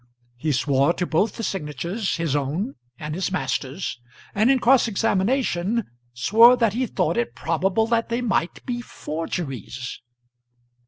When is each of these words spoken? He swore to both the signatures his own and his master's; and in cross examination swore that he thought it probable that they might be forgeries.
He 0.35 0.51
swore 0.51 0.93
to 0.93 1.05
both 1.05 1.35
the 1.35 1.43
signatures 1.43 2.15
his 2.15 2.35
own 2.35 2.73
and 2.97 3.13
his 3.13 3.31
master's; 3.31 3.99
and 4.33 4.49
in 4.49 4.57
cross 4.57 4.87
examination 4.87 5.83
swore 6.11 6.57
that 6.57 6.73
he 6.73 6.87
thought 6.87 7.17
it 7.17 7.35
probable 7.35 7.85
that 7.85 8.09
they 8.09 8.21
might 8.21 8.65
be 8.65 8.81
forgeries. 8.81 10.01